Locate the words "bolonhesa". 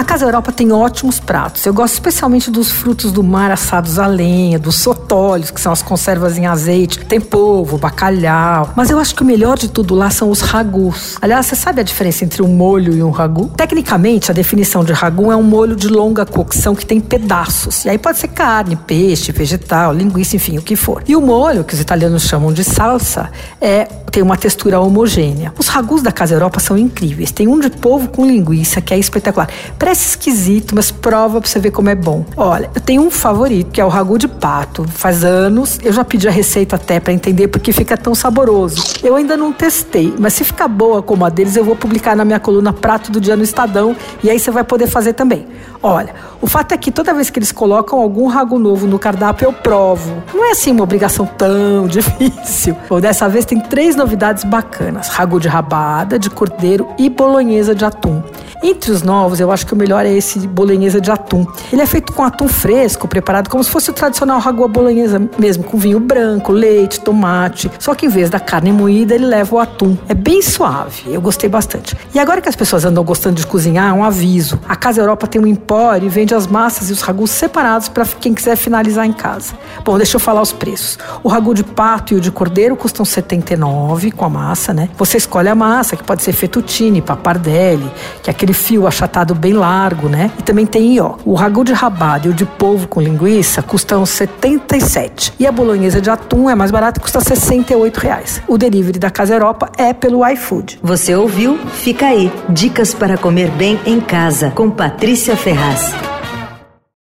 57.10-57.74, 60.46-61.00, 64.68-65.20, 95.52-96.00